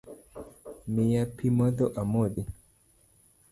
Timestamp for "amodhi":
2.01-2.41